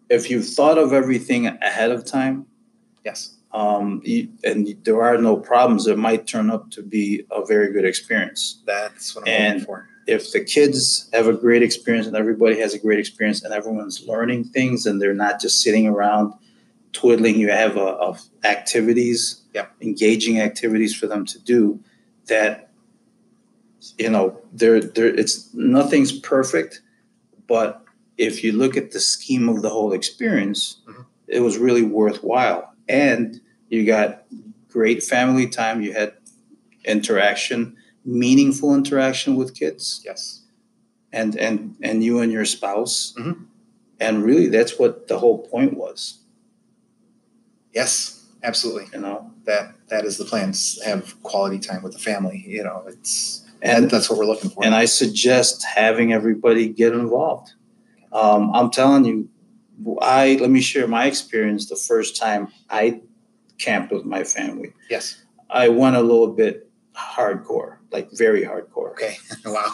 [0.09, 2.45] if you've thought of everything ahead of time,
[3.03, 3.35] Yes.
[3.53, 4.01] Um,
[4.43, 8.61] and there are no problems, it might turn up to be a very good experience
[8.65, 9.87] That's what I'm And- looking for.
[10.07, 14.05] if the kids have a great experience and everybody has a great experience and everyone's
[14.07, 16.33] learning things and they're not just sitting around
[16.93, 19.71] twiddling, you have a, of activities, Yep.
[19.81, 21.79] engaging activities for them to do
[22.27, 22.69] that,
[23.99, 26.81] you know, there, there, it's nothing's perfect,
[27.47, 27.83] but
[28.17, 31.05] if you look at the scheme of the whole experience, Mhm.
[31.27, 32.73] it was really worthwhile.
[32.89, 33.39] And
[33.73, 34.23] you got
[34.69, 36.13] great family time, you had
[36.85, 40.41] interaction, meaningful interaction with kids Yes.
[41.11, 43.45] and and and you and your spouse Mhm.
[43.99, 46.19] And really, that's what the whole point was,
[47.73, 48.85] Yes, absolutely.
[48.93, 49.31] you know?
[49.45, 50.53] That that is the plan.
[50.85, 52.43] Have quality time with the family.
[52.47, 54.63] You know, it's And that's what we're looking for.
[54.65, 57.53] And I suggest having everybody get involved.
[58.11, 59.29] Um, I'm telling you,
[60.01, 61.67] I let me share my experience.
[61.69, 63.01] The first time I
[63.59, 65.23] camped with my family, yes.
[65.49, 69.17] I went a little bit hardcore, like very hardcore, Okay.
[69.45, 69.71] wow.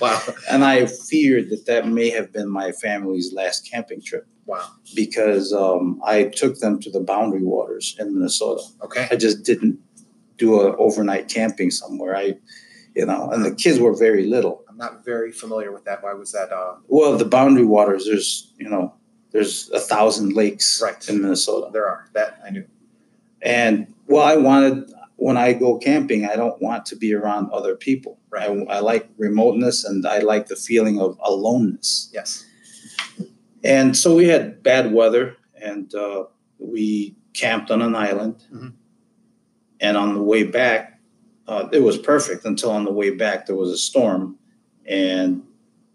[0.00, 0.20] Wow.
[0.50, 4.66] and I feared that that may have been my family's last camping trip Wow.
[4.94, 8.62] because um, I took them to the Boundary Waters in Minnesota.
[8.82, 9.08] Okay.
[9.10, 9.78] I just didn't
[10.38, 12.16] do an overnight camping somewhere.
[12.16, 12.34] I,
[12.94, 14.64] you know, and the kids were very little.
[14.68, 16.02] I'm not very familiar with that.
[16.02, 16.50] Why was that?
[16.52, 18.94] Uh, Well, the boundary waters, there's, you know,
[19.32, 21.08] there's a thousand lakes Right.
[21.08, 21.70] in Minnesota.
[21.72, 22.64] there are that I knew.
[23.42, 27.74] And well, I wanted, when I go camping, I don't want to be around other
[27.76, 28.18] people.
[28.30, 28.48] Right.
[28.48, 32.10] I, I like remoteness and I like the feeling of aloneness.
[32.12, 32.44] Yes.
[33.64, 36.24] And so we had bad weather and uh,
[36.58, 38.44] we camped on an island.
[38.52, 38.72] Mhm.
[39.80, 41.00] And on the way back,
[41.46, 44.36] uh, it was perfect until on the way back there was a storm
[44.86, 45.42] and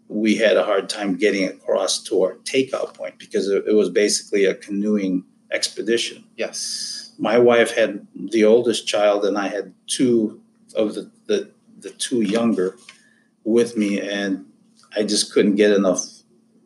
[0.08, 3.90] we had a hard time getting across to our takeout point because it, it was
[3.90, 6.24] basically a canoeing expedition.
[6.36, 7.03] Yes.
[7.18, 10.40] My wife had the oldest child and I had two
[10.74, 11.50] of the, the,
[11.80, 12.76] the two younger
[13.44, 14.46] with me and
[14.96, 16.04] I just couldn't get enough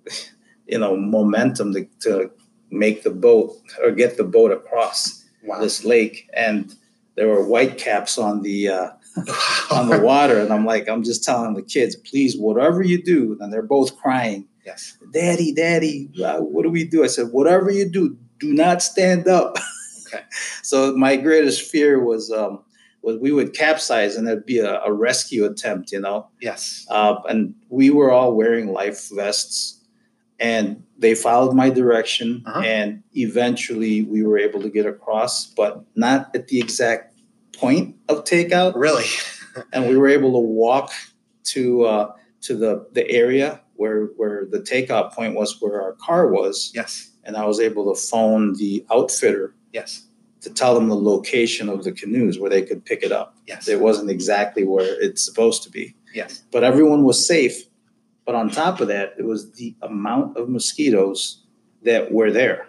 [0.66, 2.30] you know momentum to, to
[2.70, 5.61] make the boat or get the boat across Wow.
[5.61, 6.74] this lake and
[7.14, 8.90] there were white caps on the uh,
[9.70, 13.37] on the water and i'm like i'm just telling the kids please whatever you do
[13.40, 14.98] and they're both crying yes.
[15.12, 19.26] daddy daddy uh, what do we do i said whatever you do do not stand
[19.28, 19.56] up
[20.09, 20.25] Okay.
[20.62, 22.64] so my greatest fear was um
[23.03, 26.87] was we would capsize and there'd be a, a rescue attempt you know Yes.
[26.90, 29.81] uh, and we were all wearing life vests
[30.40, 32.61] and they followed my direction Uh-huh.
[32.61, 37.14] and eventually we were able to get across but not at the exact
[37.53, 39.07] point of takeout Really.
[39.73, 40.90] and we were able to walk
[41.55, 46.29] to uh, to the the area where where the takeout point was where our car
[46.29, 47.11] was Yes.
[47.25, 50.04] and i was able to phone the outfitter Yes.
[50.40, 53.66] to tell them the location of the canoes where they could pick it up Yes.
[53.68, 56.42] it wasn't exactly where it's supposed to be Yes.
[56.52, 57.64] but everyone was safe.
[58.24, 61.42] But on top of that, it was the amount of mosquitoes
[61.83, 62.66] that were there.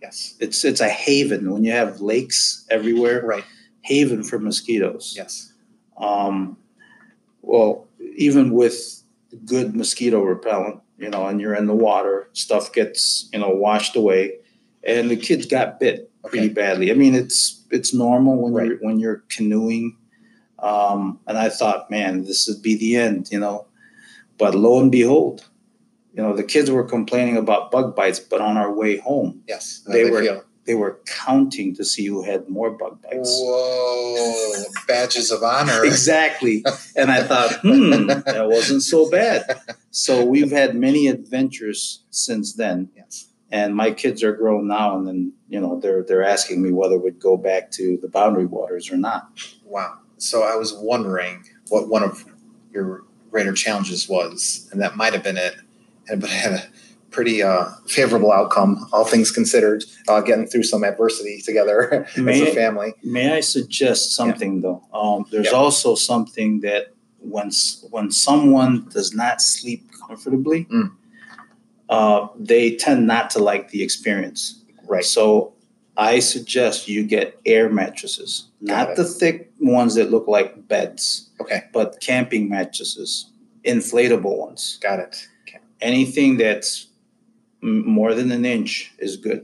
[0.00, 0.34] Yes.
[0.40, 3.22] It's it's a haven when you have lakes everywhere.
[3.24, 3.44] Right.
[3.82, 5.12] Haven for mosquitoes.
[5.16, 5.52] Yes.
[5.98, 6.56] Um,
[7.42, 7.86] well,
[8.16, 9.02] even with
[9.44, 13.96] good mosquito repellent, you know, and you're in the water, stuff gets you know washed
[13.96, 14.38] away,
[14.82, 16.90] and the kids got bit pretty badly.
[16.90, 18.66] I mean, it's it's normal when Right.
[18.68, 19.96] you're when you're canoeing.
[20.58, 23.66] Um, and I thought, man, this would be the end, you know.
[24.38, 25.44] But lo and behold,
[26.14, 29.82] you know, the kids were complaining about bug bites, but on our way home, Yes.
[29.86, 30.44] They were- feel.
[30.64, 33.28] they were counting to see who had more bug bites.
[33.42, 34.62] Whoa.
[34.86, 35.84] Badges of honor.
[35.92, 36.64] Exactly.
[36.96, 39.42] And I thought, hmm, that wasn't so bad.
[39.90, 42.90] So we've had many adventures since then.
[42.96, 43.26] Yes.
[43.52, 46.98] And my kids are grown now, and then you know they're they're asking me whether
[46.98, 49.28] we'd go back to the boundary waters or not.
[49.64, 49.98] Wow.
[50.16, 52.24] So I was wondering what one of
[52.72, 55.54] your greater challenges was, and that might have been it.
[56.08, 56.62] And but it had a
[57.10, 62.22] pretty uh, favorable outcome, all things considered, uh, getting through some adversity together as a
[62.22, 62.94] May, family.
[63.04, 64.82] may I suggest something though?
[64.94, 65.58] Um, there's Yeah.
[65.58, 67.50] also something that when
[67.90, 70.92] when someone does not sleep comfortably, Mm.
[71.92, 74.42] Uh, they tend not to like the experience.
[74.88, 75.04] Right.
[75.04, 75.52] So
[75.96, 78.96] I suggest you get air mattresses, Got not it.
[78.96, 81.60] the thick ones that look like beds, Okay.
[81.72, 83.30] but camping mattresses,
[83.64, 84.78] inflatable ones.
[84.80, 85.28] Got it.
[85.46, 85.58] Okay.
[85.80, 86.86] Anything that's
[87.60, 89.42] more than an inch is good.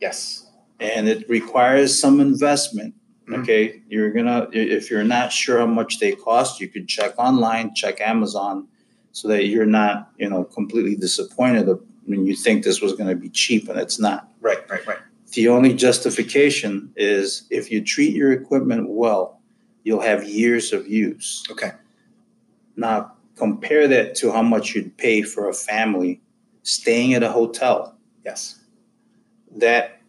[0.00, 0.46] Yes.
[0.80, 2.94] And it requires some investment.
[3.28, 3.42] Mhm.
[3.42, 3.82] Okay.
[3.88, 8.00] You're gonna, if you're not sure how much they cost, you could check online, check
[8.00, 8.68] Amazon
[9.12, 11.68] so that you're not, you know, completely disappointed
[12.06, 14.28] when you think this was gonna be cheap and it's not.
[14.40, 14.68] Right.
[14.68, 14.86] Right.
[14.86, 14.98] Right.
[15.32, 19.40] The only justification is if you treat your equipment well,
[19.84, 21.44] you'll have years of use.
[21.50, 21.72] Okay.
[22.76, 26.20] Now, compare that to how much you'd pay for a family
[26.62, 27.96] staying at a hotel.
[28.24, 28.60] Yes.
[29.56, 30.00] That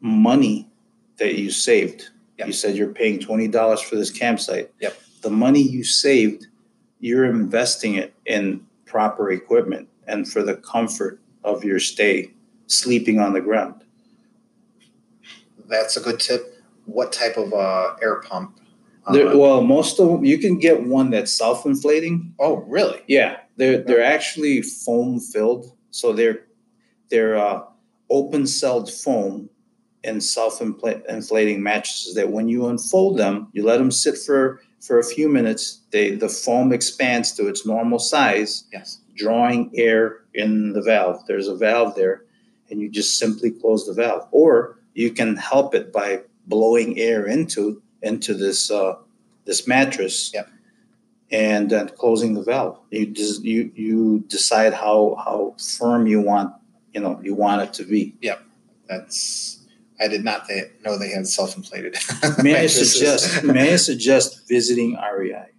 [0.00, 0.70] money
[1.18, 2.46] that you saved, Yep.
[2.46, 4.70] you said you're paying $20 for this campsite.
[4.80, 4.96] Yep.
[5.22, 6.46] The money you saved,
[7.02, 12.30] you're investing it in proper equipment and for the comfort of your stay,
[12.68, 13.74] sleeping on the ground.
[15.68, 16.62] That's a good tip.
[16.86, 18.60] What type of uh, air pump?
[19.06, 22.34] uh, There, well, most of them, you can get one that's self-inflating.
[22.38, 23.00] oh, really?
[23.08, 26.46] Yeah, they're they're actually foam filled, so they're
[27.10, 27.62] they're uh,
[28.10, 29.50] open celled foam
[30.04, 34.98] and self inflating mattresses that when you unfold them, you let them sit for for
[34.98, 38.98] a few minutes, they the foam expands to its normal size, Yes.
[39.14, 40.02] drawing air
[40.34, 41.22] in the valve.
[41.26, 42.24] There's a valve there,
[42.68, 47.26] and you just simply close the valve, or you can help it by blowing air
[47.26, 48.94] into into this uh,
[49.44, 50.32] this mattress.
[50.34, 50.48] Yep.
[51.30, 52.78] And then closing the valve.
[52.90, 56.52] You just you you decide how how firm you want
[56.92, 58.14] you know you want it to be.
[58.88, 59.61] That's.
[60.00, 61.96] I did not th- know they had self-inflated.
[62.42, 65.52] May I suggest may I suggest visiting REI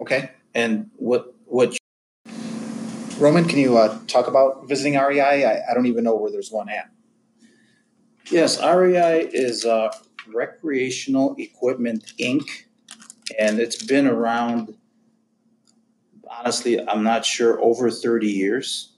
[0.00, 1.76] okay, and what what
[3.18, 5.44] Roman, can you uh, talk about visiting REI?
[5.44, 6.90] I, I don't even know where there's one at.
[8.30, 9.90] Yes, REI is uh,
[10.28, 12.46] Recreational Equipment Inc.,
[13.38, 14.76] and it's been around,
[16.30, 18.92] honestly, I'm not sure, over 30 years.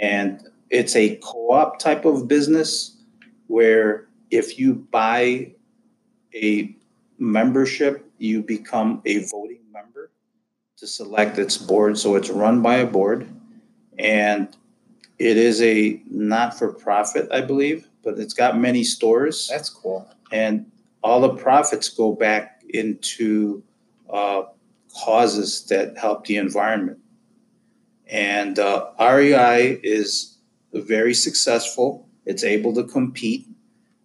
[0.00, 2.93] And it's a co op type of business
[3.46, 5.52] where if you buy
[6.34, 6.76] a
[7.18, 10.10] membership, you become a voting member
[10.76, 11.98] to select its board.
[11.98, 13.28] So it's run by a board.
[13.98, 14.54] And
[15.18, 19.48] it is a not for profit, I believe, but it's got many stores.
[19.50, 20.08] That's cool.
[20.32, 20.70] And
[21.02, 23.62] all the profits go back into
[24.12, 24.44] uh,
[24.94, 26.98] causes that help the environment.
[28.06, 30.38] And uh, REI is
[30.72, 32.08] very successful.
[32.26, 33.46] It's able to compete.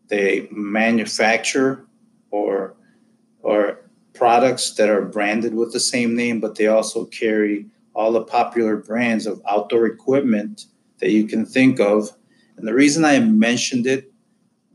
[0.08, 1.86] They manufacture
[2.32, 2.75] or
[3.41, 3.79] or
[4.13, 8.75] products that are branded with the same name, but they also carry all the popular
[8.75, 10.65] brands of outdoor equipment
[10.99, 12.10] that you can think of.
[12.58, 14.12] And the reason I mentioned it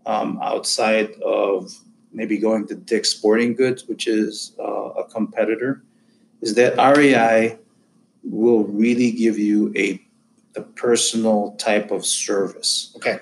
[0.07, 1.73] um, outside of
[2.13, 5.83] maybe going to Dick's Sporting Goods, which is uh, a competitor,
[6.41, 7.59] is that REI
[8.23, 10.01] will really give you a,
[10.57, 12.93] a personal type of service.
[12.97, 13.21] Okay.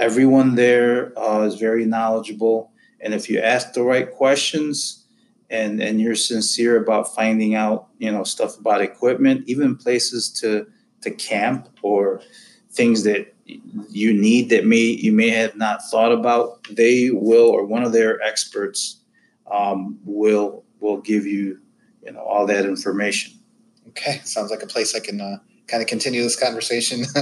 [0.00, 5.04] Everyone there uh, is very knowledgeable, and if you ask the right questions
[5.50, 10.66] and and you're sincere about finding out, you know, stuff about equipment, even places to
[11.02, 12.22] to camp or
[12.70, 13.34] things that
[13.90, 17.92] you need that may you may have not thought about, they will or one of
[17.92, 19.00] their experts
[19.50, 21.58] um, will will give you
[22.02, 23.34] you know all that information.
[23.88, 25.38] Okay, sounds like a place I can uh,
[25.70, 27.00] kind of continue this conversation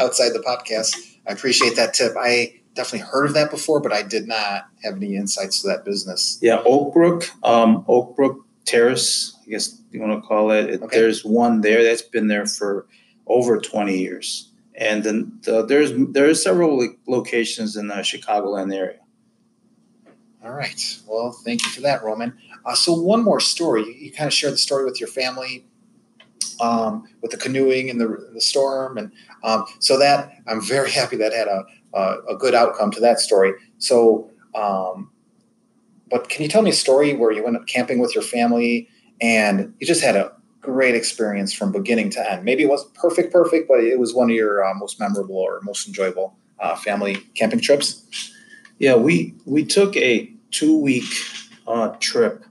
[0.00, 0.94] outside the podcast.
[1.28, 2.14] I appreciate that tip.
[2.18, 5.84] I definitely heard of that before, but I did not have any insights to that
[5.84, 6.38] business.
[6.40, 10.82] Yeah, Oakbrook, um, Oakbrook Terrace, I guess you want to call it.
[10.82, 10.98] Okay.
[10.98, 12.86] There's one there that's been there for
[13.26, 19.00] over 20 years, and then the, there's there are several locations in the Chicagoland area.
[20.42, 20.98] All right.
[21.06, 22.38] Well, thank you for that, Roman.
[22.64, 23.84] Uh, so, one more story.
[23.84, 25.66] You, you kind of shared the story with your family,
[26.60, 29.12] um, with the canoeing and the, the storm, and
[29.44, 33.20] um, so that I'm very happy that had a a, a good outcome to that
[33.20, 33.54] story.
[33.78, 35.10] So, um,
[36.10, 38.88] but can you tell me a story where you went up camping with your family
[39.20, 42.44] and you just had a great experience from beginning to end?
[42.44, 45.60] Maybe it wasn't perfect, perfect, but it was one of your uh, most memorable or
[45.62, 48.32] most enjoyable uh, family camping trips.
[48.78, 51.12] Yeah, we we took a two week
[51.66, 52.44] uh, trip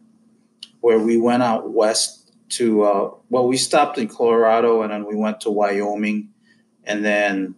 [0.81, 2.16] where we went out west
[2.49, 6.29] to uh, well, we stopped in Colorado and then we went to Wyoming,
[6.83, 7.55] and then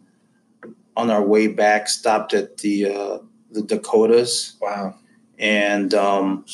[0.98, 3.18] on our way back stopped at the uh,
[3.52, 4.96] the Dakotas Wow.
[5.38, 6.46] and um,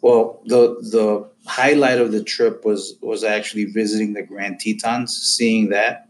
[0.00, 5.70] well, the the highlight of the trip was was actually visiting the Grand Tetons, seeing
[5.70, 6.08] that,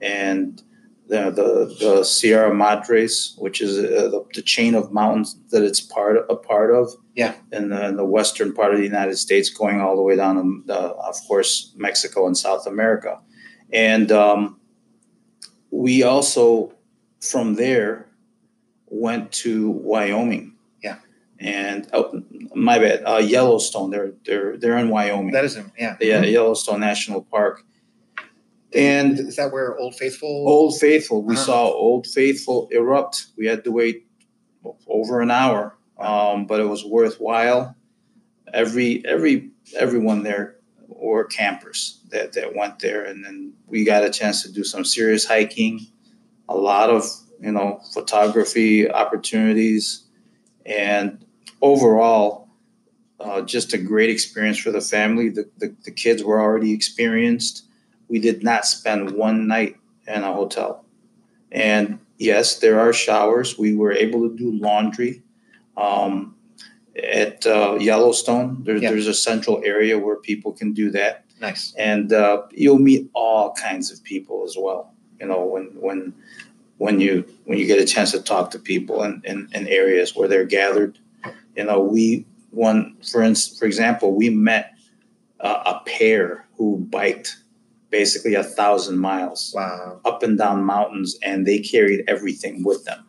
[0.00, 0.62] and
[1.08, 5.80] the the, the Sierra Madres, which is uh, the, the chain of mountains that it's
[5.80, 6.92] part a part of.
[7.18, 7.34] Yeah.
[7.50, 10.34] In the, in the western part of the United States, going all the way down
[10.66, 13.18] to, uh, of course, Mexico and South America,
[13.72, 14.60] and um,
[15.70, 16.72] we also
[17.20, 18.06] from there
[18.86, 19.52] went to
[19.90, 20.54] Wyoming.
[20.82, 20.98] Yeah.
[21.40, 22.22] And oh,
[22.54, 23.90] my bad, uh, Yellowstone.
[23.90, 25.32] They're they're they're in Wyoming.
[25.32, 25.96] That is, yeah.
[26.00, 27.64] yeah, Yellowstone National Park.
[28.74, 30.28] And Is that where Old Faithful?
[30.46, 31.44] Old Faithful, we Uh-huh.
[31.46, 33.26] saw Old Faithful erupt.
[33.36, 34.06] We had to wait
[34.86, 37.74] over an hour, um, but it was worthwhile.
[38.52, 44.10] Every every everyone there were campers that that went there, and then we got a
[44.10, 45.86] chance to do some serious hiking,
[46.48, 47.04] a lot of
[47.40, 50.04] you know photography opportunities,
[50.64, 51.24] and
[51.60, 52.48] overall,
[53.20, 55.28] uh, just a great experience for the family.
[55.28, 57.64] The, the the kids were already experienced.
[58.08, 59.76] We did not spend one night
[60.06, 60.84] in a hotel.
[61.52, 63.58] And yes, there are showers.
[63.58, 65.22] We were able to do laundry.
[65.78, 66.34] Um,
[67.02, 68.90] at uh, Yellowstone, there, Yeah.
[68.90, 71.24] there's a central area where people can do that.
[71.40, 71.72] Nice.
[71.78, 74.92] And uh, you'll meet all kinds of people as well.
[75.20, 76.12] You know, when, when
[76.78, 80.14] when you when you get a chance to talk to people in, in, in areas
[80.16, 80.98] where they're gathered.
[81.56, 84.74] You know, we one for instance, for example, we met
[85.40, 87.36] uh, a pair who biked
[87.90, 90.00] basically a thousand miles Wow.
[90.04, 93.04] up and down mountains, and they carried everything with them.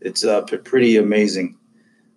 [0.00, 1.56] It's uh, pretty amazing.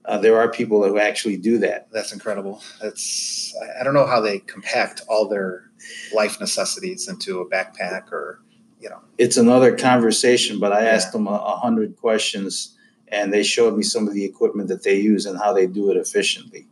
[0.05, 1.87] Uh, there are people who actually do that.
[1.91, 2.61] That's incredible.
[2.81, 5.69] That's I- don't know how they compact all their
[6.13, 8.39] life necessities into a backpack or
[8.81, 8.99] you know.
[9.17, 10.89] It's another conversation, but I Yeah.
[10.89, 12.75] asked them a, a hundred questions,
[13.07, 15.89] and they showed me some of the equipment that they use and how they do
[15.89, 16.67] it efficiently.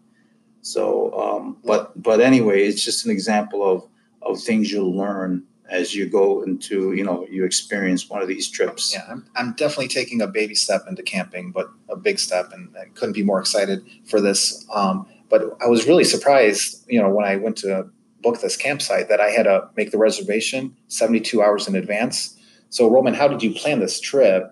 [0.61, 3.87] So, um, but but anyway, it's just an example of
[4.21, 8.49] of things you'll learn as you go into you know you experience one of these
[8.49, 8.93] trips.
[8.93, 12.75] Yeah, I'm, I'm definitely taking a baby step into camping, but a big step, and
[12.77, 14.65] I couldn't be more excited for this.
[14.73, 17.89] Um, but I was really surprised, you know, when I went to
[18.21, 22.37] book this campsite that I had to make the reservation 72 hours in advance.
[22.69, 24.51] So, Roman, how did you plan this trip?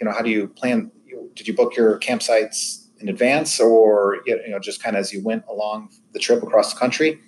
[0.00, 0.90] You know, how do you plan?
[1.34, 5.22] Did you book your campsites in advance, or you know, just kind of as you
[5.22, 7.20] went along the trip across the country?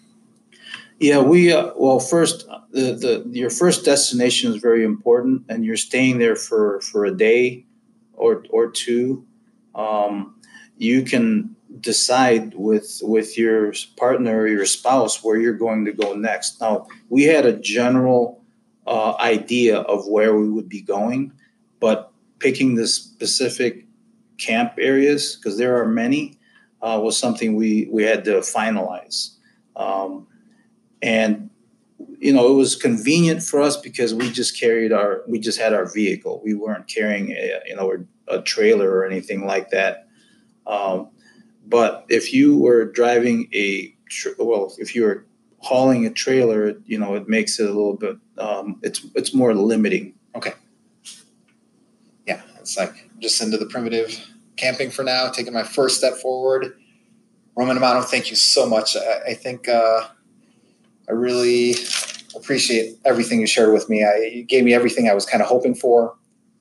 [1.00, 5.64] Yeah, we uh, well first uh, the the your first destination is very important, and
[5.64, 7.66] you're staying there for for a day
[8.12, 9.26] or or two.
[9.74, 10.36] Um,
[10.76, 16.14] you can decide with with your partner or your spouse where you're going to go
[16.14, 16.60] next.
[16.60, 18.42] Now we had a general
[18.86, 21.32] uh, idea of where we would be going,
[21.80, 23.86] but picking the specific
[24.38, 26.38] camp areas because there are many
[26.82, 29.36] uh, was something we we had to finalize.
[29.74, 30.28] Um,
[31.04, 31.50] and
[32.18, 35.72] you know it was convenient for us because we just carried our we just had
[35.72, 40.08] our vehicle we weren't carrying a you know a, trailer or anything like that
[40.66, 41.08] um,
[41.66, 43.94] but if you were driving a
[44.38, 45.26] well if you were
[45.58, 49.54] hauling a trailer you know it makes it a little bit um, it's it's more
[49.54, 50.54] limiting okay
[52.26, 54.18] yeah, it's like just into the primitive
[54.56, 56.76] camping for now, taking my first step forward.
[57.56, 58.96] Roman Amano, thank you so much.
[58.96, 60.08] I, I think uh,
[61.08, 61.74] I really
[62.36, 64.04] appreciate everything you shared with me.
[64.04, 66.16] I, you gave me everything I was kind of hoping for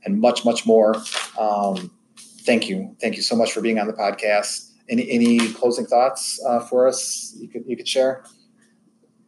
[0.06, 0.96] and much, much more.
[1.39, 2.96] Um, thank you.
[3.00, 4.72] Thank you so much for being on the podcast.
[4.89, 8.24] Any, any closing thoughts uh, for us you could, you could share?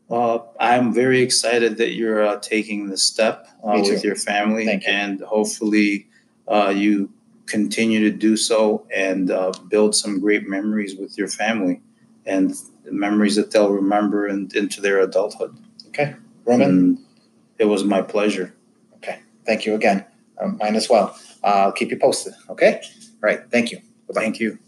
[0.09, 4.79] uh, i'm very excited that you're uh, taking this step uh, with your family you.
[4.87, 6.07] and hopefully
[6.47, 7.09] uh, you
[7.47, 11.81] continue to do so and uh, build some great memories with your family
[12.25, 12.53] and
[12.85, 15.55] memories that they'll remember and into their adulthood.
[15.87, 16.15] Okay,
[16.45, 16.99] Roman, And
[17.59, 18.53] it was my pleasure.
[18.95, 20.05] Okay, thank you again.
[20.41, 21.17] Um, mine as well.
[21.43, 22.33] Uh, I'll keep you posted.
[22.49, 22.81] Okay.
[22.81, 23.41] All right.
[23.51, 23.79] Thank you.
[24.07, 24.21] Bye-bye.
[24.21, 24.59] Thank you.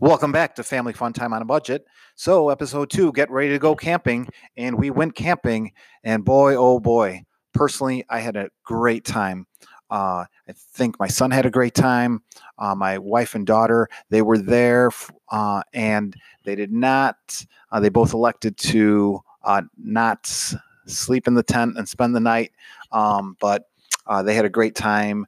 [0.00, 1.84] Welcome back to Family Fun Time on a Budget.
[2.14, 4.28] So, episode two, get ready to go camping.
[4.56, 5.72] And we went camping,
[6.04, 7.22] and boy, oh boy,
[7.52, 9.46] personally, I had a great time.
[9.90, 12.22] Uh, I think my son had a great time.
[12.58, 14.90] Uh, my wife and daughter, they were there,
[15.30, 16.14] uh, and
[16.44, 17.16] they did not,
[17.72, 20.26] uh, they both elected to uh, not
[20.86, 22.52] sleep in the tent and spend the night.
[22.92, 23.64] Um, but
[24.06, 25.26] uh, they had a great time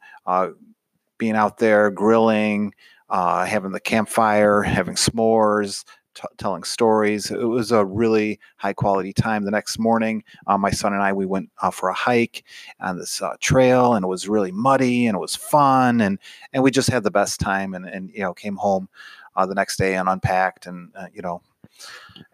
[1.19, 2.73] being out there grilling,
[3.11, 5.85] having the campfire, having s'mores,
[6.15, 7.31] t- telling stories.
[7.31, 9.45] It was a really high quality time.
[9.45, 12.45] The next morning, uh, my son and I we went uh, for a hike
[12.81, 16.19] on this uh, trail, and it was really muddy and it was fun, and
[16.53, 17.75] and we just had the best time.
[17.75, 18.89] And and you know came home
[19.37, 21.43] uh, the next day and unpacked, and uh, you know,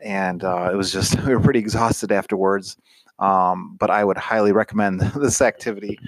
[0.00, 2.76] and uh, it was just we were pretty exhausted afterwards.
[3.18, 5.98] Um, but I would highly recommend this activity.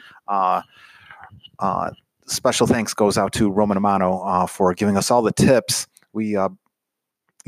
[2.29, 5.87] Special thanks goes out to Roman Amano uh, for giving us all the tips.
[6.13, 6.51] We, uh,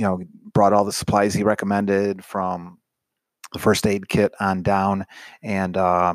[0.00, 0.18] you know,
[0.54, 2.78] brought all the supplies he recommended from
[3.52, 5.04] the first aid kit on down,
[5.42, 6.14] and uh,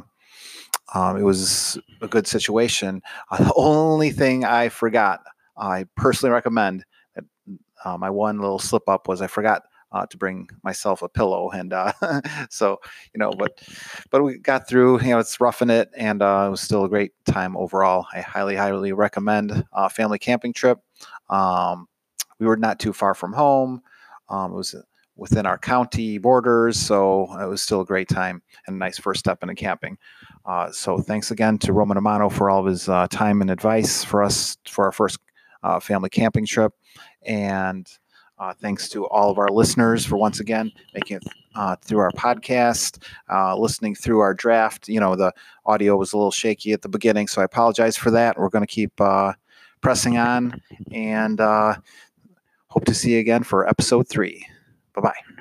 [0.95, 3.03] um, it was a good situation.
[3.29, 5.21] Uh, the only thing I forgot,
[5.55, 6.83] I personally recommend
[7.13, 7.25] that
[7.83, 9.61] uh, my one little slip up was I forgot.
[9.91, 11.93] Uh, to bring myself a pillow and uh,
[12.49, 12.77] so
[13.13, 13.61] you know but
[14.09, 16.89] but we got through you know it's roughing it and uh, it was still a
[16.89, 20.79] great time overall i highly highly recommend family camping trip
[21.29, 21.87] um,
[22.39, 23.81] we were not too far from home
[24.29, 24.75] um, it was
[25.17, 29.19] within our county borders so it was still a great time and a nice first
[29.19, 29.97] step into camping
[30.45, 34.03] uh, so thanks again to roman amano for all of his uh, time and advice
[34.03, 35.19] for us for our first
[35.63, 36.73] uh, family camping trip
[37.25, 37.87] and
[38.37, 41.23] uh, thanks to all of our listeners for once again making it
[41.55, 44.87] uh, through our podcast, uh, listening through our draft.
[44.87, 45.33] You know, the
[45.65, 48.37] audio was a little shaky at the beginning, so I apologize for that.
[48.37, 49.33] We're going to keep uh,
[49.81, 50.61] pressing on
[50.91, 51.75] and uh,
[52.75, 54.45] hope to see you again for episode three.
[54.93, 55.34] Bye bye.